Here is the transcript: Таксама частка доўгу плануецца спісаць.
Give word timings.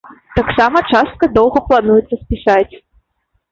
Таксама 0.37 0.81
частка 0.93 1.29
доўгу 1.37 1.63
плануецца 1.69 2.21
спісаць. 2.25 2.75